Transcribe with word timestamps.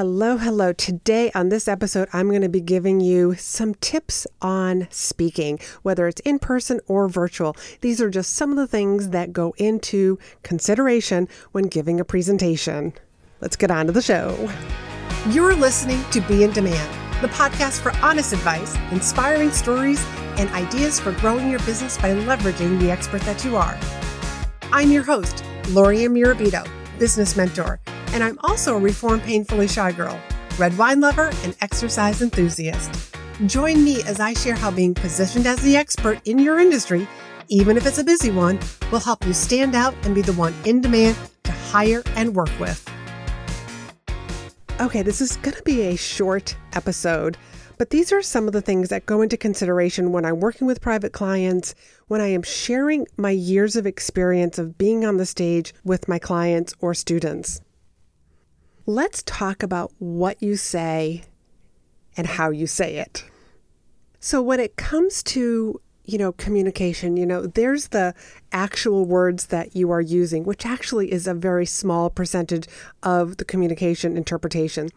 Hello, 0.00 0.38
hello. 0.38 0.72
Today 0.72 1.30
on 1.34 1.50
this 1.50 1.68
episode, 1.68 2.08
I'm 2.14 2.30
going 2.30 2.40
to 2.40 2.48
be 2.48 2.62
giving 2.62 3.00
you 3.00 3.34
some 3.34 3.74
tips 3.74 4.26
on 4.40 4.88
speaking, 4.88 5.58
whether 5.82 6.08
it's 6.08 6.22
in 6.22 6.38
person 6.38 6.80
or 6.86 7.06
virtual. 7.06 7.54
These 7.82 8.00
are 8.00 8.08
just 8.08 8.32
some 8.32 8.50
of 8.50 8.56
the 8.56 8.66
things 8.66 9.10
that 9.10 9.34
go 9.34 9.52
into 9.58 10.18
consideration 10.42 11.28
when 11.52 11.64
giving 11.64 12.00
a 12.00 12.04
presentation. 12.06 12.94
Let's 13.42 13.56
get 13.56 13.70
on 13.70 13.88
to 13.88 13.92
the 13.92 14.00
show. 14.00 14.50
You're 15.28 15.54
listening 15.54 16.02
to 16.12 16.22
Be 16.22 16.44
in 16.44 16.52
Demand, 16.52 17.22
the 17.22 17.28
podcast 17.28 17.80
for 17.80 17.94
honest 17.98 18.32
advice, 18.32 18.74
inspiring 18.92 19.50
stories, 19.50 20.02
and 20.38 20.48
ideas 20.52 20.98
for 20.98 21.12
growing 21.12 21.50
your 21.50 21.60
business 21.66 21.98
by 21.98 22.14
leveraging 22.14 22.80
the 22.80 22.90
expert 22.90 23.20
that 23.24 23.44
you 23.44 23.54
are. 23.54 23.78
I'm 24.72 24.90
your 24.90 25.02
host, 25.02 25.44
Lori 25.68 25.98
Murabito, 25.98 26.66
business 26.98 27.36
mentor 27.36 27.78
and 28.12 28.24
I'm 28.24 28.38
also 28.42 28.76
a 28.76 28.80
reformed 28.80 29.22
painfully 29.22 29.68
shy 29.68 29.92
girl, 29.92 30.20
red 30.58 30.76
wine 30.76 31.00
lover, 31.00 31.30
and 31.44 31.56
exercise 31.60 32.22
enthusiast. 32.22 33.14
Join 33.46 33.84
me 33.84 34.02
as 34.02 34.20
I 34.20 34.34
share 34.34 34.54
how 34.54 34.70
being 34.70 34.94
positioned 34.94 35.46
as 35.46 35.60
the 35.62 35.76
expert 35.76 36.20
in 36.26 36.38
your 36.38 36.58
industry, 36.58 37.06
even 37.48 37.76
if 37.76 37.86
it's 37.86 37.98
a 37.98 38.04
busy 38.04 38.30
one, 38.30 38.58
will 38.90 39.00
help 39.00 39.24
you 39.24 39.32
stand 39.32 39.74
out 39.74 39.94
and 40.04 40.14
be 40.14 40.22
the 40.22 40.32
one 40.34 40.54
in 40.64 40.80
demand 40.80 41.16
to 41.44 41.52
hire 41.52 42.02
and 42.16 42.34
work 42.34 42.50
with. 42.58 42.86
Okay, 44.80 45.02
this 45.02 45.20
is 45.20 45.36
going 45.36 45.56
to 45.56 45.62
be 45.62 45.82
a 45.82 45.96
short 45.96 46.56
episode, 46.72 47.36
but 47.78 47.90
these 47.90 48.12
are 48.12 48.22
some 48.22 48.46
of 48.46 48.52
the 48.52 48.60
things 48.60 48.88
that 48.88 49.06
go 49.06 49.22
into 49.22 49.36
consideration 49.36 50.12
when 50.12 50.24
I'm 50.24 50.40
working 50.40 50.66
with 50.66 50.80
private 50.80 51.12
clients, 51.12 51.74
when 52.08 52.20
I 52.20 52.28
am 52.28 52.42
sharing 52.42 53.06
my 53.16 53.30
years 53.30 53.76
of 53.76 53.86
experience 53.86 54.58
of 54.58 54.76
being 54.76 55.04
on 55.04 55.16
the 55.16 55.26
stage 55.26 55.72
with 55.84 56.08
my 56.08 56.18
clients 56.18 56.74
or 56.80 56.92
students 56.92 57.60
let's 58.94 59.22
talk 59.22 59.62
about 59.62 59.92
what 59.98 60.42
you 60.42 60.56
say 60.56 61.22
and 62.16 62.26
how 62.26 62.50
you 62.50 62.66
say 62.66 62.96
it. 62.96 63.24
So, 64.18 64.42
when 64.42 64.60
it 64.60 64.76
comes 64.76 65.22
to 65.24 65.80
you 66.10 66.18
know, 66.18 66.32
communication, 66.32 67.16
you 67.16 67.24
know, 67.24 67.46
there's 67.46 67.88
the 67.88 68.14
actual 68.50 69.04
words 69.04 69.46
that 69.46 69.76
you 69.76 69.92
are 69.92 70.00
using, 70.00 70.44
which 70.44 70.66
actually 70.66 71.12
is 71.12 71.28
a 71.28 71.34
very 71.34 71.64
small 71.64 72.10
percentage 72.10 72.66
of 73.04 73.36
the 73.36 73.44
communication 73.44 74.16
interpretation. 74.16 74.88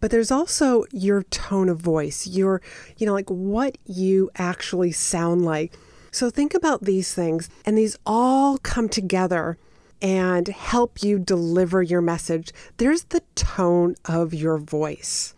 But 0.00 0.10
there's 0.10 0.30
also 0.30 0.84
your 0.92 1.22
tone 1.24 1.70
of 1.70 1.78
voice, 1.78 2.26
your, 2.26 2.60
you 2.98 3.06
know, 3.06 3.14
like 3.14 3.30
what 3.30 3.78
you 3.86 4.30
actually 4.36 4.92
sound 4.92 5.46
like. 5.46 5.72
So 6.10 6.28
think 6.28 6.52
about 6.52 6.84
these 6.84 7.14
things, 7.14 7.48
and 7.64 7.78
these 7.78 7.96
all 8.04 8.58
come 8.58 8.88
together 8.88 9.56
and 10.02 10.48
help 10.48 11.02
you 11.02 11.18
deliver 11.18 11.82
your 11.82 12.00
message, 12.00 12.52
there's 12.78 13.04
the 13.04 13.22
tone 13.34 13.94
of 14.04 14.32
your 14.32 14.58
voice, 14.58 15.34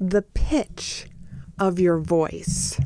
the 0.00 0.22
pitch 0.22 1.06
of 1.58 1.78
your 1.78 1.98
voice, 1.98 2.80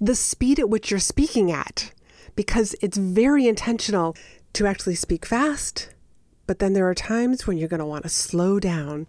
the 0.00 0.14
speed 0.14 0.58
at 0.58 0.68
which 0.68 0.90
you're 0.90 1.00
speaking 1.00 1.50
at, 1.50 1.92
because 2.36 2.74
it's 2.82 2.98
very 2.98 3.46
intentional 3.46 4.16
to 4.52 4.66
actually 4.66 4.94
speak 4.94 5.24
fast, 5.24 5.90
but 6.46 6.58
then 6.58 6.72
there 6.72 6.88
are 6.88 6.94
times 6.94 7.46
when 7.46 7.56
you're 7.56 7.68
going 7.68 7.80
to 7.80 7.86
want 7.86 8.02
to 8.02 8.08
slow 8.08 8.60
down. 8.60 9.06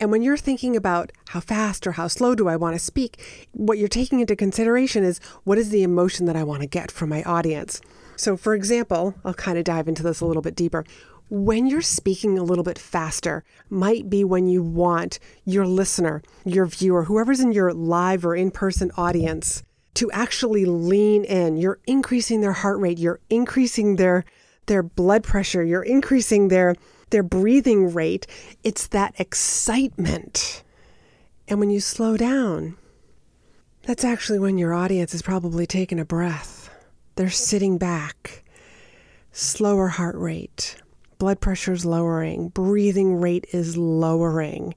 And 0.00 0.10
when 0.10 0.22
you're 0.22 0.36
thinking 0.36 0.74
about 0.74 1.12
how 1.28 1.40
fast 1.40 1.86
or 1.86 1.92
how 1.92 2.08
slow 2.08 2.34
do 2.34 2.48
I 2.48 2.56
want 2.56 2.74
to 2.74 2.80
speak, 2.80 3.48
what 3.52 3.78
you're 3.78 3.86
taking 3.86 4.18
into 4.18 4.34
consideration 4.34 5.04
is 5.04 5.20
what 5.44 5.58
is 5.58 5.70
the 5.70 5.84
emotion 5.84 6.26
that 6.26 6.34
I 6.34 6.42
want 6.42 6.62
to 6.62 6.66
get 6.66 6.90
from 6.90 7.08
my 7.08 7.22
audience. 7.22 7.80
So, 8.22 8.36
for 8.36 8.54
example, 8.54 9.16
I'll 9.24 9.34
kind 9.34 9.58
of 9.58 9.64
dive 9.64 9.88
into 9.88 10.04
this 10.04 10.20
a 10.20 10.26
little 10.26 10.42
bit 10.42 10.54
deeper. 10.54 10.84
When 11.28 11.66
you're 11.66 11.82
speaking 11.82 12.38
a 12.38 12.44
little 12.44 12.62
bit 12.62 12.78
faster, 12.78 13.42
might 13.68 14.08
be 14.08 14.22
when 14.22 14.46
you 14.46 14.62
want 14.62 15.18
your 15.44 15.66
listener, 15.66 16.22
your 16.44 16.66
viewer, 16.66 17.02
whoever's 17.02 17.40
in 17.40 17.50
your 17.50 17.72
live 17.72 18.24
or 18.24 18.36
in 18.36 18.52
person 18.52 18.92
audience 18.96 19.64
to 19.94 20.08
actually 20.12 20.64
lean 20.64 21.24
in. 21.24 21.56
You're 21.56 21.80
increasing 21.88 22.42
their 22.42 22.52
heart 22.52 22.78
rate, 22.78 22.98
you're 22.98 23.18
increasing 23.28 23.96
their 23.96 24.24
their 24.66 24.84
blood 24.84 25.24
pressure, 25.24 25.64
you're 25.64 25.82
increasing 25.82 26.46
their 26.46 26.76
their 27.10 27.24
breathing 27.24 27.92
rate. 27.92 28.28
It's 28.62 28.86
that 28.86 29.18
excitement. 29.18 30.62
And 31.48 31.58
when 31.58 31.70
you 31.70 31.80
slow 31.80 32.16
down, 32.16 32.76
that's 33.82 34.04
actually 34.04 34.38
when 34.38 34.58
your 34.58 34.74
audience 34.74 35.12
is 35.12 35.22
probably 35.22 35.66
taking 35.66 35.98
a 35.98 36.04
breath. 36.04 36.61
They're 37.14 37.30
sitting 37.30 37.76
back, 37.76 38.42
slower 39.32 39.88
heart 39.88 40.16
rate, 40.16 40.76
blood 41.18 41.40
pressure 41.40 41.72
is 41.72 41.84
lowering, 41.84 42.48
breathing 42.48 43.20
rate 43.20 43.46
is 43.52 43.76
lowering. 43.76 44.74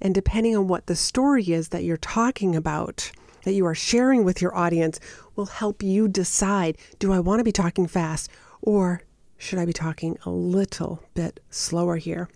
And 0.00 0.14
depending 0.14 0.56
on 0.56 0.68
what 0.68 0.86
the 0.86 0.96
story 0.96 1.44
is 1.44 1.68
that 1.68 1.84
you're 1.84 1.96
talking 1.96 2.54
about, 2.54 3.10
that 3.44 3.54
you 3.54 3.64
are 3.66 3.74
sharing 3.74 4.24
with 4.24 4.42
your 4.42 4.54
audience, 4.54 5.00
will 5.34 5.46
help 5.46 5.82
you 5.82 6.06
decide 6.06 6.76
do 6.98 7.12
I 7.12 7.20
want 7.20 7.40
to 7.40 7.44
be 7.44 7.52
talking 7.52 7.86
fast 7.86 8.30
or 8.60 9.02
should 9.38 9.58
I 9.58 9.64
be 9.64 9.72
talking 9.72 10.18
a 10.24 10.30
little 10.30 11.02
bit 11.14 11.40
slower 11.50 11.96
here? 11.96 12.28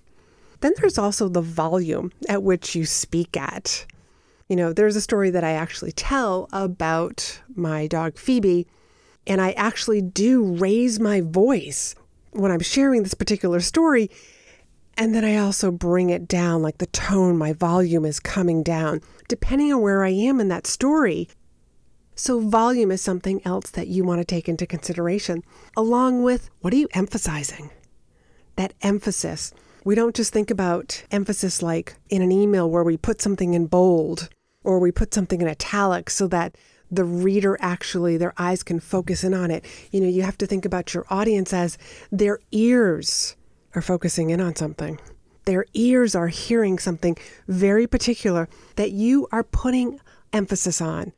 Then 0.61 0.73
there's 0.79 0.99
also 0.99 1.29
the 1.29 1.43
volume 1.43 2.13
at 2.29 2.43
which 2.43 2.75
you 2.75 2.87
speak 2.87 3.37
at. 3.37 3.85
You 4.49 4.57
know, 4.57 4.73
there's 4.73 4.97
a 4.97 5.01
story 5.01 5.31
that 5.31 5.45
I 5.45 5.53
actually 5.53 5.93
tell 5.93 6.49
about 6.51 7.41
my 7.55 7.87
dog 7.87 8.19
Phoebe 8.19 8.67
and 9.27 9.41
I 9.41 9.53
actually 9.53 10.01
do 10.01 10.45
raise 10.45 11.01
my 11.01 11.21
voice 11.21 11.95
when 12.31 12.51
I'm 12.51 12.61
sharing 12.61 13.03
this 13.03 13.15
particular 13.15 13.61
story. 13.61 14.11
And 14.97 15.15
then 15.15 15.25
I 15.25 15.37
also 15.37 15.71
bring 15.71 16.11
it 16.11 16.27
down, 16.27 16.63
like 16.63 16.79
the 16.79 16.87
tone, 16.87 17.37
my 17.37 17.53
volume 17.53 18.05
is 18.05 18.19
coming 18.19 18.63
down, 18.63 19.03
depending 19.29 19.73
on 19.73 19.83
where 19.83 20.05
I 20.05 20.11
am 20.11 20.41
in 20.41 20.49
that 20.49 20.67
story. 20.67 21.29
So, 22.15 22.41
volume 22.41 22.91
is 22.91 23.03
something 23.03 23.43
else 23.45 23.71
that 23.73 23.89
you 23.89 24.03
want 24.03 24.23
to 24.23 24.25
take 24.25 24.49
into 24.49 24.67
consideration, 24.67 25.43
along 25.77 26.23
with 26.23 26.49
what 26.61 26.73
are 26.73 26.79
you 26.79 26.89
emphasizing? 26.95 27.71
That 28.57 28.73
emphasis. 28.81 29.53
We 29.85 29.95
don't 29.95 30.17
just 30.17 30.33
think 30.33 30.51
about 30.51 31.05
emphasis 31.11 31.61
like 31.61 31.95
in 32.09 32.23
an 32.23 32.33
email 32.33 32.71
where 32.71 32.83
we 32.83 32.97
put 32.97 33.21
something 33.21 33.53
in 33.53 33.67
bold 33.67 34.31
or 34.65 34.79
we 34.79 34.91
put 34.91 35.13
something 35.13 35.43
in 35.43 35.47
italics 35.47 36.15
so 36.15 36.27
that 36.29 36.57
the 36.91 37.05
reader 37.05 37.57
actually, 37.61 38.17
their 38.17 38.35
eyes 38.39 38.63
can 38.63 38.81
focus 38.81 39.25
in 39.25 39.35
on 39.35 39.51
it. 39.51 39.65
You 39.91 40.01
know, 40.01 40.09
you 40.09 40.23
have 40.23 40.39
to 40.39 40.47
think 40.47 40.65
about 40.65 40.95
your 40.95 41.05
audience 41.11 41.53
as 41.53 41.79
their 42.11 42.39
ears 42.53 43.37
are 43.75 43.83
focusing 43.83 44.31
in 44.31 44.41
on 44.41 44.57
something. 44.57 45.01
Their 45.45 45.67
ears 45.75 46.15
are 46.15 46.29
hearing 46.29 46.79
something 46.79 47.17
very 47.47 47.87
particular 47.87 48.49
that 48.77 48.91
you 48.91 49.29
are 49.31 49.45
putting 49.45 50.01
emphasis 50.33 50.81
on. 50.81 51.13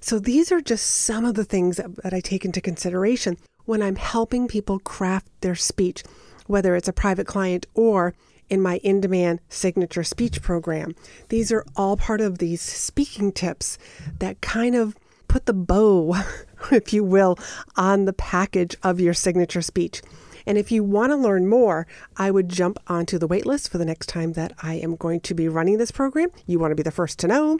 So 0.00 0.18
these 0.18 0.52
are 0.52 0.60
just 0.60 0.86
some 0.86 1.24
of 1.24 1.34
the 1.34 1.44
things 1.44 1.78
that, 1.78 1.96
that 1.96 2.14
I 2.14 2.20
take 2.20 2.44
into 2.44 2.60
consideration 2.60 3.38
when 3.64 3.82
I'm 3.82 3.96
helping 3.96 4.46
people 4.46 4.78
craft 4.78 5.28
their 5.40 5.56
speech, 5.56 6.04
whether 6.46 6.76
it's 6.76 6.88
a 6.88 6.92
private 6.92 7.26
client 7.26 7.66
or 7.74 8.14
in 8.48 8.60
my 8.60 8.78
in 8.78 9.00
demand 9.00 9.40
signature 9.48 10.04
speech 10.04 10.42
program. 10.42 10.94
These 11.28 11.52
are 11.52 11.64
all 11.74 11.96
part 11.96 12.20
of 12.20 12.38
these 12.38 12.62
speaking 12.62 13.32
tips 13.32 13.78
that 14.18 14.40
kind 14.40 14.74
of 14.74 14.96
put 15.28 15.46
the 15.46 15.52
bow, 15.52 16.16
if 16.70 16.92
you 16.92 17.04
will, 17.04 17.38
on 17.76 18.04
the 18.04 18.12
package 18.12 18.76
of 18.82 19.00
your 19.00 19.14
signature 19.14 19.62
speech. 19.62 20.02
And 20.46 20.56
if 20.56 20.70
you 20.70 20.84
want 20.84 21.10
to 21.10 21.16
learn 21.16 21.48
more, 21.48 21.88
I 22.16 22.30
would 22.30 22.48
jump 22.48 22.78
onto 22.86 23.18
the 23.18 23.28
waitlist 23.28 23.68
for 23.68 23.78
the 23.78 23.84
next 23.84 24.06
time 24.06 24.34
that 24.34 24.52
I 24.62 24.74
am 24.74 24.94
going 24.94 25.18
to 25.20 25.34
be 25.34 25.48
running 25.48 25.78
this 25.78 25.90
program. 25.90 26.28
You 26.46 26.60
want 26.60 26.70
to 26.70 26.76
be 26.76 26.84
the 26.84 26.92
first 26.92 27.18
to 27.20 27.28
know. 27.28 27.58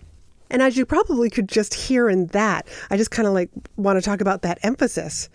And 0.50 0.60
as 0.60 0.76
you 0.76 0.84
probably 0.84 1.30
could 1.30 1.48
just 1.48 1.74
hear 1.74 2.08
in 2.08 2.26
that, 2.28 2.66
I 2.90 2.96
just 2.96 3.10
kind 3.10 3.28
of 3.28 3.34
like 3.34 3.50
want 3.76 3.98
to 3.98 4.04
talk 4.04 4.20
about 4.20 4.42
that 4.42 4.58
emphasis. 4.62 5.28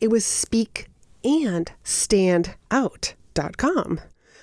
It 0.00 0.10
was 0.10 0.24
speak 0.24 0.88
and 1.24 1.70
stand 1.82 2.54
out.com. 2.70 4.00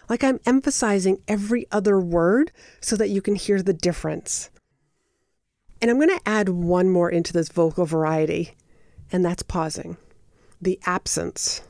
Like 0.09 0.23
I'm 0.23 0.39
emphasizing 0.45 1.21
every 1.27 1.67
other 1.71 1.99
word 1.99 2.51
so 2.81 2.95
that 2.95 3.09
you 3.09 3.21
can 3.21 3.35
hear 3.35 3.61
the 3.61 3.73
difference. 3.73 4.49
And 5.81 5.91
I'm 5.91 5.97
going 5.97 6.09
to 6.09 6.27
add 6.27 6.49
one 6.49 6.89
more 6.89 7.09
into 7.09 7.33
this 7.33 7.49
vocal 7.49 7.85
variety, 7.85 8.55
and 9.11 9.23
that's 9.23 9.43
pausing, 9.43 9.97
the 10.59 10.79
absence 10.85 11.61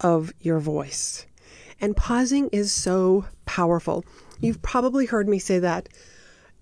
of 0.00 0.32
your 0.40 0.58
voice. 0.58 1.26
And 1.80 1.96
pausing 1.96 2.48
is 2.48 2.72
so 2.72 3.24
powerful. 3.50 4.04
You've 4.40 4.62
probably 4.62 5.06
heard 5.06 5.28
me 5.28 5.40
say 5.40 5.58
that, 5.58 5.88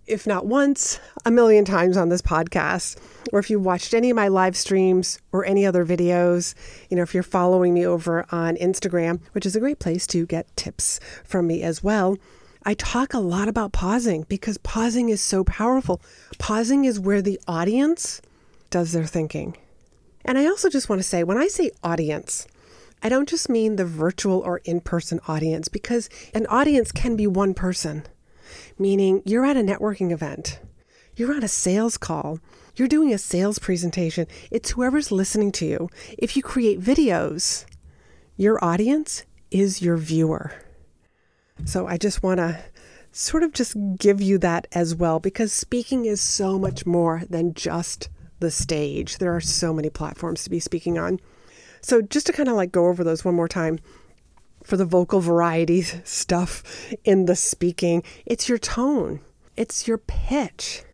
if 0.07 0.27
not 0.27 0.47
once, 0.47 0.99
a 1.27 1.31
million 1.31 1.67
times 1.67 1.99
on 1.99 2.09
this 2.09 2.23
podcast. 2.23 2.97
Or 3.31 3.39
if 3.39 3.51
you 3.51 3.61
watched 3.61 3.93
any 3.93 4.09
of 4.09 4.17
my 4.17 4.29
live 4.29 4.57
streams 4.57 5.21
or 5.31 5.45
any 5.45 5.67
other 5.67 5.85
videos, 5.85 6.55
you 6.89 6.97
know, 6.97 7.03
if 7.03 7.13
you're 7.13 7.23
following 7.23 7.75
me 7.75 7.85
over 7.85 8.25
on 8.33 8.57
Instagram, 8.57 9.21
which 9.33 9.45
is 9.45 9.55
a 9.55 9.61
great 9.61 9.79
place 9.79 10.07
to 10.07 10.25
get 10.25 10.57
tips 10.57 10.99
from 11.25 11.47
me 11.47 11.63
as 11.63 11.85
well. 11.85 12.17
I 12.65 12.73
talk 12.73 13.13
a 13.13 13.21
lot 13.21 13.49
about 13.49 13.73
pausing 13.73 14.25
because 14.31 14.57
pausing 14.57 15.11
is 15.11 15.21
so 15.21 15.45
powerful. 15.45 16.01
Pausing 16.39 16.87
is 16.87 16.99
where 16.99 17.21
the 17.21 17.39
audience 17.47 18.23
does 18.71 18.93
their 18.93 19.05
thinking. 19.05 19.59
And 20.25 20.39
I 20.39 20.47
also 20.47 20.71
just 20.71 20.89
want 20.89 21.01
to 21.01 21.09
say 21.09 21.23
when 21.23 21.37
I 21.37 21.49
say 21.49 21.71
audience, 21.83 22.47
I 23.03 23.09
don't 23.09 23.29
just 23.29 23.49
mean 23.49 23.77
the 23.77 23.85
virtual 23.85 24.41
or 24.41 24.59
in 24.65 24.81
person 24.81 25.21
audience 25.29 25.69
because 25.69 26.09
an 26.35 26.47
audience 26.47 26.93
can 26.93 27.17
be 27.17 27.27
one 27.27 27.55
person, 27.55 28.05
meaning 28.79 29.23
you're 29.25 29.47
at 29.47 29.57
a 29.57 29.61
networking 29.61 30.11
event, 30.11 30.61
you're 31.17 31.35
on 31.35 31.45
a 31.45 31.49
sales 31.49 31.97
call, 31.97 32.41
you're 32.75 32.89
doing 32.89 33.13
a 33.13 33.19
sales 33.19 33.59
presentation. 33.59 34.27
It's 34.51 34.71
whoever's 34.71 35.13
listening 35.13 35.53
to 35.53 35.67
you. 35.67 35.89
If 36.17 36.37
you 36.37 36.43
create 36.43 36.81
videos, 36.81 37.65
your 38.37 38.63
audience 38.65 39.25
is 39.51 39.83
your 39.83 39.97
viewer. 39.97 40.53
So 41.65 41.87
I 41.87 41.99
just 41.99 42.23
want 42.23 42.39
to 42.39 42.59
sort 43.11 43.43
of 43.43 43.53
just 43.53 43.77
give 43.99 44.21
you 44.21 44.39
that 44.39 44.67
as 44.73 44.95
well 44.95 45.19
because 45.19 45.53
speaking 45.53 46.05
is 46.05 46.21
so 46.21 46.59
much 46.59 46.87
more 46.87 47.23
than 47.29 47.55
just 47.55 48.09
the 48.39 48.51
stage. 48.51 49.19
There 49.19 49.35
are 49.35 49.41
so 49.41 49.73
many 49.73 49.91
platforms 49.91 50.45
to 50.45 50.51
be 50.51 50.61
speaking 50.61 50.99
on. 50.99 51.19
So 51.81 52.03
just 52.03 52.27
to 52.27 52.33
kind 52.33 52.49
of 52.49 52.57
like 52.57 52.73
go 52.73 52.87
over 52.87 53.05
those 53.05 53.25
one 53.25 53.35
more 53.35 53.49
time 53.49 53.79
for 54.63 54.77
the 54.77 54.85
vocal 54.85 55.21
variety 55.21 55.83
stuff 56.05 56.93
in 57.05 57.27
the 57.27 57.37
speaking, 57.37 58.03
it's 58.27 58.49
your 58.49 58.59
tone, 58.59 59.21
it's 59.57 59.89
your 59.89 59.99
pitch. 59.99 60.85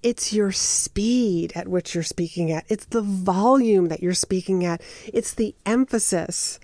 It's 0.00 0.32
your 0.32 0.52
speed 0.52 1.52
at 1.56 1.66
which 1.66 1.92
you're 1.92 2.04
speaking 2.04 2.52
at. 2.52 2.64
It's 2.68 2.84
the 2.84 3.02
volume 3.02 3.86
that 3.86 4.00
you're 4.00 4.14
speaking 4.14 4.64
at. 4.64 4.80
It's 5.12 5.34
the 5.34 5.56
emphasis. 5.66 6.60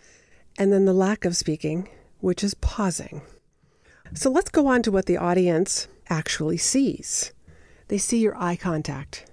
And 0.57 0.73
then 0.73 0.85
the 0.85 0.93
lack 0.93 1.25
of 1.25 1.37
speaking, 1.37 1.89
which 2.21 2.45
is 2.45 2.55
pausing. 2.55 3.23
So 4.15 4.31
let's 4.31 4.51
go 4.51 4.69
on 4.69 4.83
to 4.83 4.93
what 4.93 5.07
the 5.07 5.17
audience 5.17 5.89
actually 6.09 6.59
sees. 6.59 7.33
They 7.89 7.99
see 7.99 8.19
your 8.19 8.37
eye 8.41 8.55
contact. 8.55 9.27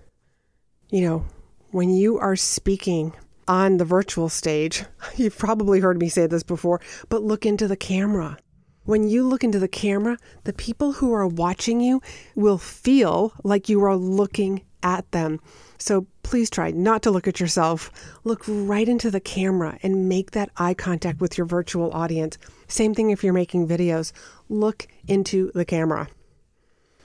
You 0.89 1.07
know, 1.07 1.25
when 1.69 1.91
you 1.91 2.17
are 2.17 2.35
speaking 2.35 3.13
on 3.51 3.75
the 3.75 3.85
virtual 3.85 4.29
stage, 4.29 4.85
you've 5.17 5.37
probably 5.37 5.81
heard 5.81 5.99
me 5.99 6.07
say 6.07 6.25
this 6.25 6.41
before, 6.41 6.79
but 7.09 7.21
look 7.21 7.45
into 7.45 7.67
the 7.67 7.75
camera. 7.75 8.37
When 8.85 9.09
you 9.09 9.27
look 9.27 9.43
into 9.43 9.59
the 9.59 9.67
camera, 9.67 10.17
the 10.45 10.53
people 10.53 10.93
who 10.93 11.13
are 11.13 11.27
watching 11.27 11.81
you 11.81 12.01
will 12.33 12.57
feel 12.57 13.33
like 13.43 13.67
you 13.67 13.83
are 13.83 13.97
looking 13.97 14.61
at 14.81 15.11
them. 15.11 15.41
So 15.77 16.07
please 16.23 16.49
try 16.49 16.71
not 16.71 17.03
to 17.03 17.11
look 17.11 17.27
at 17.27 17.41
yourself. 17.41 17.91
Look 18.23 18.43
right 18.47 18.87
into 18.87 19.11
the 19.11 19.19
camera 19.19 19.77
and 19.83 20.07
make 20.07 20.31
that 20.31 20.49
eye 20.55 20.73
contact 20.73 21.19
with 21.19 21.37
your 21.37 21.45
virtual 21.45 21.91
audience. 21.91 22.37
Same 22.69 22.95
thing 22.95 23.11
if 23.11 23.21
you're 23.21 23.33
making 23.33 23.67
videos. 23.67 24.13
Look 24.47 24.87
into 25.07 25.51
the 25.53 25.65
camera. 25.65 26.07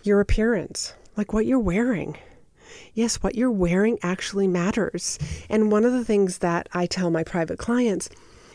Your 0.04 0.20
appearance, 0.20 0.94
like 1.16 1.32
what 1.32 1.44
you're 1.44 1.58
wearing. 1.58 2.16
Yes, 2.94 3.16
what 3.16 3.34
you're 3.34 3.50
wearing 3.50 3.98
actually 4.02 4.48
matters. 4.48 5.18
And 5.48 5.70
one 5.70 5.84
of 5.84 5.92
the 5.92 6.04
things 6.04 6.38
that 6.38 6.68
I 6.72 6.86
tell 6.86 7.10
my 7.10 7.24
private 7.24 7.58
clients 7.58 8.08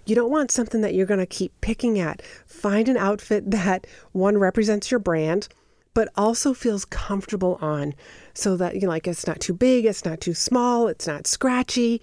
you 0.05 0.15
don't 0.15 0.31
want 0.31 0.51
something 0.51 0.81
that 0.81 0.93
you're 0.93 1.05
going 1.05 1.19
to 1.19 1.25
keep 1.25 1.53
picking 1.61 1.99
at. 1.99 2.21
Find 2.45 2.89
an 2.89 2.97
outfit 2.97 3.51
that 3.51 3.85
one 4.11 4.37
represents 4.37 4.89
your 4.89 4.99
brand, 4.99 5.47
but 5.93 6.09
also 6.15 6.53
feels 6.53 6.85
comfortable 6.85 7.57
on 7.61 7.93
so 8.33 8.57
that 8.57 8.75
you 8.75 8.81
know, 8.81 8.87
like 8.87 9.07
it's 9.07 9.27
not 9.27 9.39
too 9.39 9.53
big, 9.53 9.85
it's 9.85 10.05
not 10.05 10.21
too 10.21 10.33
small, 10.33 10.87
it's 10.87 11.07
not 11.07 11.27
scratchy. 11.27 12.01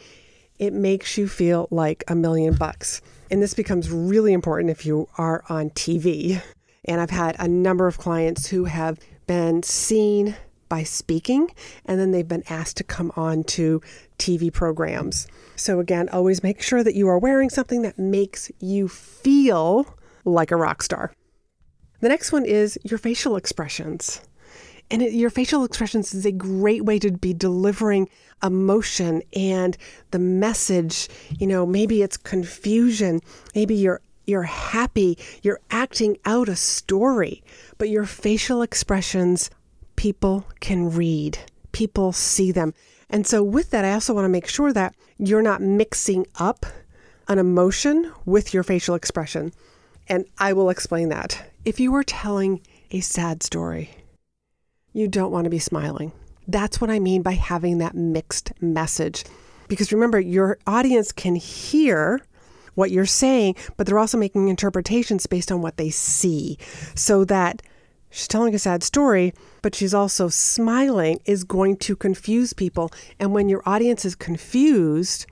It 0.59 0.73
makes 0.73 1.17
you 1.17 1.29
feel 1.29 1.69
like 1.71 2.05
a 2.09 2.15
million 2.15 2.55
bucks. 2.55 3.01
And 3.31 3.43
this 3.43 3.55
becomes 3.55 3.91
really 3.91 4.33
important 4.33 4.71
if 4.71 4.85
you 4.85 5.09
are 5.17 5.45
on 5.49 5.71
TV. 5.71 6.43
And 6.85 7.01
I've 7.01 7.11
had 7.11 7.37
a 7.39 7.47
number 7.47 7.87
of 7.87 7.99
clients 7.99 8.49
who 8.49 8.65
have 8.65 8.99
been 9.27 9.63
seen 9.63 10.37
by 10.69 10.83
speaking, 10.83 11.51
and 11.85 12.01
then 12.01 12.11
they've 12.11 12.29
been 12.29 12.45
asked 12.49 12.77
to 12.79 12.85
come 12.85 13.13
on 13.17 13.45
to 13.45 13.81
TV 14.19 14.53
programs. 14.53 15.27
So, 15.57 15.81
again, 15.81 16.09
always 16.11 16.43
make 16.43 16.63
sure 16.63 16.85
that 16.85 16.95
you 16.95 17.09
are 17.09 17.19
wearing 17.19 17.51
something 17.51 17.83
that 17.83 17.99
makes 17.99 18.51
you 18.61 18.89
feel 18.89 19.97
like 20.25 20.51
a 20.51 20.57
rock 20.57 20.83
star. 20.83 21.13
The 22.01 22.09
next 22.09 22.33
one 22.33 22.45
is 22.45 22.79
your 22.85 22.99
facial 22.99 23.37
expressions. 23.37 24.21
And 24.91 25.03
it, 25.03 25.13
your 25.13 25.31
facial 25.31 25.65
expressions 25.65 26.15
is 26.15 26.25
a 26.25 26.33
great 26.33 26.85
way 26.85 26.99
to 27.01 27.11
be 27.11 27.35
delivering 27.35 28.09
emotion 28.43 29.23
and 29.35 29.77
the 30.13 30.19
message. 30.19 31.09
You 31.39 31.47
know, 31.47 31.67
maybe 31.67 32.03
it's 32.03 32.17
confusion, 32.17 33.21
maybe 33.55 33.75
you're 33.75 34.01
you're 34.27 34.43
happy, 34.43 35.17
you're 35.43 35.61
acting 35.71 36.19
out 36.27 36.51
a 36.51 36.57
story, 36.57 37.43
but 37.79 37.89
your 37.89 38.05
facial 38.05 38.61
expressions 38.61 39.51
people 39.99 40.47
can 40.61 40.89
read, 40.91 41.37
people 41.73 42.13
see 42.13 42.53
them. 42.53 42.73
And 43.11 43.27
so, 43.27 43.43
with 43.43 43.71
that, 43.71 43.85
I 43.85 43.93
also 43.93 44.15
want 44.15 44.27
to 44.27 44.31
make 44.31 44.49
sure 44.49 44.73
that 44.73 44.95
you're 45.19 45.43
not 45.43 45.61
mixing 45.61 46.25
up 46.39 46.65
an 47.27 47.39
emotion 47.39 48.13
with 48.25 48.55
your 48.55 48.63
facial 48.63 48.95
expression. 48.95 49.53
And 50.09 50.25
I 50.39 50.53
will 50.53 50.71
explain 50.71 51.09
that. 51.09 51.51
If 51.65 51.81
you 51.81 51.93
are 51.97 52.05
telling 52.05 52.61
a 52.93 53.01
sad 53.01 53.43
story, 53.43 53.91
you 54.93 55.09
don't 55.09 55.33
want 55.33 55.45
to 55.45 55.51
be 55.51 55.59
smiling. 55.59 56.13
That's 56.47 56.81
what 56.81 56.91
I 56.91 57.01
mean 57.01 57.23
by 57.23 57.33
having 57.33 57.79
that 57.79 57.97
mixed 57.97 58.53
message. 58.63 59.25
Because 59.67 59.93
remember, 59.93 60.21
your 60.21 60.59
audience 60.65 61.11
can 61.11 61.35
hear 61.35 62.23
what 62.77 62.93
you're 62.93 63.05
saying, 63.05 63.57
but 63.77 63.87
they're 63.87 63.99
also 63.99 64.17
making 64.17 64.47
interpretations 64.47 65.27
based 65.27 65.51
on 65.51 65.61
what 65.61 65.77
they 65.77 65.91
see. 65.91 66.57
So 66.95 67.25
that 67.25 67.63
she's 68.11 68.29
telling 68.29 68.55
a 68.55 68.59
sad 68.59 68.83
story, 68.83 69.33
but 69.63 69.75
she's 69.75 69.95
also 69.95 70.29
smiling 70.29 71.21
is 71.25 71.45
going 71.45 71.77
to 71.79 71.97
confuse 71.97 72.53
people. 72.53 72.91
And 73.19 73.33
when 73.33 73.49
your 73.49 73.63
audience 73.67 74.05
is 74.05 74.15
confused, 74.15 75.27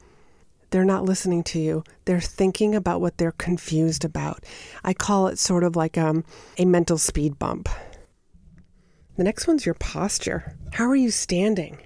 they're 0.71 0.85
not 0.85 1.05
listening 1.05 1.43
to 1.45 1.59
you. 1.59 1.85
They're 2.05 2.21
thinking 2.21 2.75
about 2.75 3.01
what 3.01 3.19
they're 3.19 3.33
confused 3.33 4.05
about. 4.05 4.45
I 4.85 4.93
call 4.93 5.29
it 5.29 5.39
sort 5.39 5.65
of 5.65 5.77
like 5.77 5.97
um, 5.97 6.25
a 6.59 6.65
mental 6.65 6.99
speed 6.99 7.39
bump. 7.39 7.69
The 9.17 9.25
next 9.25 9.47
one's 9.47 9.65
your 9.65 9.75
posture. 9.75 10.57
How 10.73 10.87
are 10.87 10.97
you 10.97 11.11
standing? 11.11 11.79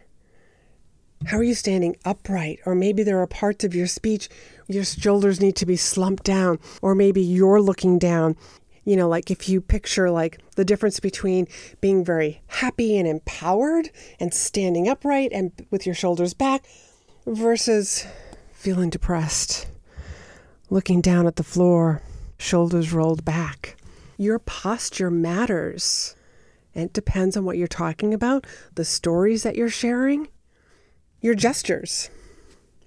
How 1.27 1.37
are 1.37 1.45
you 1.45 1.55
standing 1.55 1.97
upright? 2.05 2.61
Or 2.65 2.75
maybe 2.75 3.03
there 3.03 3.21
are 3.21 3.27
parts 3.27 3.63
of 3.63 3.75
your 3.75 3.87
speech 3.87 4.29
your 4.71 4.85
shoulders 4.85 5.41
need 5.41 5.57
to 5.57 5.67
be 5.67 5.77
slumped 5.77 6.23
down, 6.23 6.59
or 6.81 6.95
maybe 6.95 7.21
you're 7.21 7.61
looking 7.61 7.99
down 7.99 8.37
you 8.85 8.97
know, 8.97 9.09
like 9.09 9.31
if 9.31 9.49
you 9.49 9.61
picture 9.61 10.11
like 10.11 10.39
the 10.57 10.65
difference 10.65 11.01
between 11.01 11.47
being 11.81 12.05
very 12.05 12.43
happy 12.47 12.97
and 12.97 13.07
empowered 13.07 13.91
and 14.19 14.33
standing 14.33 14.89
upright 14.89 15.31
and 15.33 15.53
with 15.71 15.87
your 15.87 15.95
shoulders 15.95 16.35
back 16.35 16.65
versus 17.27 18.07
feeling 18.53 18.91
depressed, 18.91 19.69
looking 20.71 21.01
down 21.01 21.27
at 21.27 21.37
the 21.37 21.43
floor, 21.43 22.03
shoulders 22.39 22.93
rolled 22.93 23.25
back. 23.25 23.77
Your 24.17 24.39
posture 24.39 25.11
matters. 25.11 26.15
And 26.75 26.85
it 26.85 26.93
depends 26.93 27.37
on 27.37 27.45
what 27.45 27.59
you're 27.59 27.67
talking 27.67 28.15
about, 28.15 28.47
the 28.75 28.85
stories 28.85 29.43
that 29.43 29.57
you're 29.57 29.69
sharing, 29.69 30.29
your 31.21 31.35
gestures. 31.35 32.11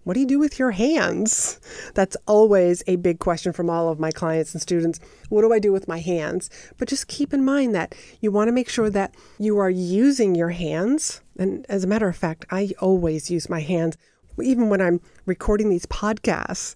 What 0.03 0.15
do 0.15 0.19
you 0.19 0.25
do 0.25 0.39
with 0.39 0.59
your 0.59 0.71
hands? 0.71 1.59
That's 1.93 2.17
always 2.27 2.83
a 2.87 2.97
big 2.97 3.19
question 3.19 3.53
from 3.53 3.69
all 3.69 3.89
of 3.89 3.99
my 3.99 4.11
clients 4.11 4.53
and 4.53 4.61
students. 4.61 4.99
What 5.29 5.41
do 5.41 5.53
I 5.53 5.59
do 5.59 5.71
with 5.71 5.87
my 5.87 5.99
hands? 5.99 6.49
But 6.77 6.89
just 6.89 7.07
keep 7.07 7.33
in 7.33 7.45
mind 7.45 7.73
that 7.75 7.95
you 8.19 8.31
want 8.31 8.49
to 8.49 8.53
make 8.53 8.69
sure 8.69 8.89
that 8.89 9.15
you 9.39 9.57
are 9.59 9.69
using 9.69 10.35
your 10.35 10.49
hands. 10.49 11.21
And 11.37 11.65
as 11.69 11.83
a 11.83 11.87
matter 11.87 12.07
of 12.07 12.17
fact, 12.17 12.45
I 12.51 12.73
always 12.79 13.31
use 13.31 13.49
my 13.49 13.61
hands, 13.61 13.97
even 14.41 14.69
when 14.69 14.81
I'm 14.81 14.99
recording 15.25 15.69
these 15.69 15.85
podcasts. 15.85 16.75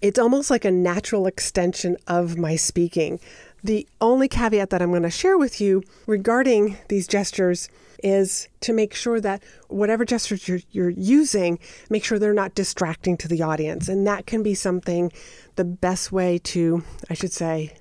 It's 0.00 0.18
almost 0.18 0.50
like 0.50 0.64
a 0.64 0.70
natural 0.70 1.26
extension 1.26 1.96
of 2.06 2.38
my 2.38 2.56
speaking. 2.56 3.20
The 3.64 3.88
only 4.00 4.28
caveat 4.28 4.70
that 4.70 4.80
I'm 4.80 4.90
going 4.90 5.02
to 5.02 5.10
share 5.10 5.36
with 5.36 5.60
you 5.60 5.82
regarding 6.06 6.78
these 6.88 7.08
gestures 7.08 7.68
is 8.02 8.48
to 8.60 8.72
make 8.72 8.94
sure 8.94 9.20
that 9.20 9.42
whatever 9.68 10.04
gestures 10.04 10.48
you're, 10.48 10.60
you're, 10.70 10.90
using, 10.90 11.58
make 11.90 12.04
sure 12.04 12.18
they're 12.18 12.32
not 12.32 12.54
distracting 12.54 13.16
to 13.16 13.28
the 13.28 13.42
audience. 13.42 13.88
And 13.88 14.06
that 14.06 14.26
can 14.26 14.42
be 14.42 14.54
something, 14.54 15.12
the 15.56 15.64
best 15.64 16.12
way 16.12 16.38
to, 16.38 16.84
I 17.10 17.14
should 17.14 17.32
say, 17.32 17.76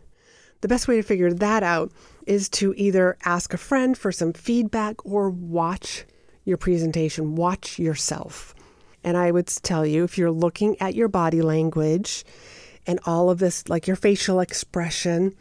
the 0.62 0.68
best 0.68 0.88
way 0.88 0.96
to 0.96 1.04
figure 1.04 1.32
that 1.32 1.64
out 1.64 1.92
is 2.26 2.50
to 2.50 2.74
either 2.78 3.18
ask 3.26 3.54
a 3.54 3.58
friend 3.58 3.98
for 3.98 4.12
some 4.12 4.34
feedback 4.34 5.06
or 5.06 5.30
watch 5.30 6.06
your 6.46 6.58
presentation, 6.58 7.36
watch 7.36 7.78
yourself. 7.78 8.56
And 9.04 9.16
I 9.16 9.32
would 9.32 9.48
tell 9.48 9.86
you 9.86 10.04
if 10.04 10.18
you're 10.18 10.32
looking 10.32 10.80
at 10.82 10.96
your 10.96 11.08
body 11.08 11.42
language 11.42 12.26
and 12.86 13.00
all 13.06 13.30
of 13.30 13.40
this, 13.40 13.68
like 13.70 13.86
your 13.86 13.96
facial 13.96 14.40
expression, 14.40 15.36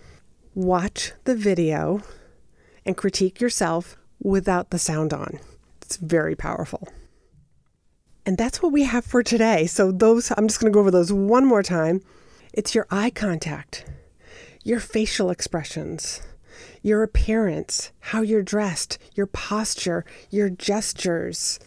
watch 0.54 1.12
the 1.24 1.34
video 1.34 2.02
and 2.84 2.96
critique 2.96 3.40
yourself 3.40 3.96
without 4.26 4.70
the 4.70 4.78
sound 4.78 5.14
on. 5.14 5.38
It's 5.82 5.96
very 5.96 6.34
powerful. 6.34 6.88
And 8.26 8.36
that's 8.36 8.60
what 8.60 8.72
we 8.72 8.82
have 8.82 9.04
for 9.04 9.22
today. 9.22 9.66
So, 9.66 9.92
those, 9.92 10.32
I'm 10.36 10.48
just 10.48 10.60
going 10.60 10.72
to 10.72 10.74
go 10.74 10.80
over 10.80 10.90
those 10.90 11.12
one 11.12 11.46
more 11.46 11.62
time. 11.62 12.02
It's 12.52 12.74
your 12.74 12.88
eye 12.90 13.10
contact, 13.10 13.84
your 14.64 14.80
facial 14.80 15.30
expressions, 15.30 16.22
your 16.82 17.04
appearance, 17.04 17.92
how 18.00 18.22
you're 18.22 18.42
dressed, 18.42 18.98
your 19.14 19.26
posture, 19.26 20.04
your 20.30 20.50
gestures. 20.50 21.60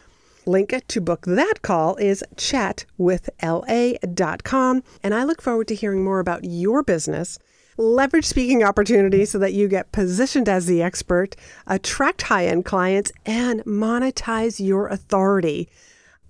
Link 0.47 0.75
to 0.87 1.01
book 1.01 1.25
that 1.25 1.63
call 1.63 1.95
is 1.95 2.23
chatwithla.com. 2.35 4.83
And 5.01 5.13
I 5.13 5.23
look 5.23 5.41
forward 5.41 5.67
to 5.69 5.75
hearing 5.75 6.03
more 6.03 6.19
about 6.19 6.43
your 6.43 6.83
business. 6.83 7.39
Leverage 7.77 8.25
speaking 8.25 8.63
opportunities 8.63 9.31
so 9.31 9.39
that 9.39 9.53
you 9.53 9.67
get 9.67 9.91
positioned 9.91 10.47
as 10.47 10.65
the 10.65 10.81
expert, 10.81 11.35
attract 11.67 12.21
high 12.23 12.45
end 12.45 12.63
clients, 12.63 13.11
and 13.25 13.61
monetize 13.65 14.65
your 14.65 14.87
authority. 14.87 15.67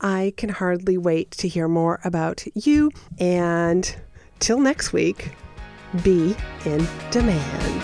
I 0.01 0.33
can 0.37 0.49
hardly 0.49 0.97
wait 0.97 1.29
to 1.31 1.47
hear 1.47 1.67
more 1.67 1.99
about 2.03 2.45
you. 2.55 2.89
And 3.19 3.95
till 4.39 4.59
next 4.59 4.91
week, 4.91 5.33
be 6.03 6.35
in 6.65 6.87
demand. 7.11 7.83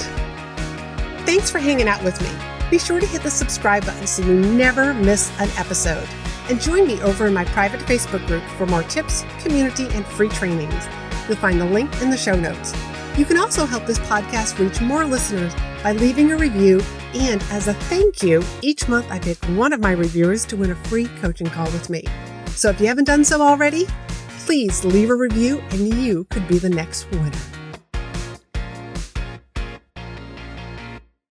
Thanks 1.27 1.51
for 1.51 1.59
hanging 1.59 1.87
out 1.87 2.03
with 2.03 2.19
me. 2.19 2.29
Be 2.71 2.79
sure 2.79 2.99
to 2.99 3.05
hit 3.05 3.21
the 3.21 3.29
subscribe 3.29 3.85
button 3.85 4.07
so 4.07 4.23
you 4.23 4.39
never 4.39 4.93
miss 4.95 5.31
an 5.39 5.49
episode. 5.57 6.07
And 6.49 6.59
join 6.59 6.87
me 6.87 6.99
over 7.03 7.27
in 7.27 7.33
my 7.33 7.45
private 7.45 7.81
Facebook 7.81 8.25
group 8.25 8.43
for 8.57 8.65
more 8.65 8.83
tips, 8.83 9.23
community, 9.39 9.87
and 9.91 10.03
free 10.03 10.29
trainings. 10.29 10.87
You'll 11.27 11.37
find 11.37 11.61
the 11.61 11.65
link 11.65 12.01
in 12.01 12.09
the 12.09 12.17
show 12.17 12.35
notes. 12.35 12.73
You 13.17 13.25
can 13.25 13.37
also 13.37 13.65
help 13.65 13.85
this 13.85 13.99
podcast 13.99 14.57
reach 14.57 14.79
more 14.79 15.05
listeners 15.05 15.53
by 15.83 15.91
leaving 15.91 16.31
a 16.31 16.37
review. 16.37 16.81
And 17.13 17.43
as 17.51 17.67
a 17.67 17.73
thank 17.73 18.23
you, 18.23 18.41
each 18.61 18.87
month 18.87 19.05
I 19.11 19.19
pick 19.19 19.37
one 19.57 19.73
of 19.73 19.81
my 19.81 19.91
reviewers 19.91 20.45
to 20.45 20.55
win 20.55 20.71
a 20.71 20.75
free 20.75 21.07
coaching 21.19 21.47
call 21.47 21.65
with 21.65 21.89
me. 21.89 22.05
So 22.47 22.69
if 22.69 22.79
you 22.79 22.87
haven't 22.87 23.05
done 23.05 23.25
so 23.25 23.41
already, 23.41 23.85
please 24.45 24.85
leave 24.85 25.09
a 25.09 25.15
review 25.15 25.61
and 25.71 25.93
you 25.93 26.23
could 26.29 26.47
be 26.47 26.57
the 26.57 26.69
next 26.69 27.09
winner. 27.11 27.50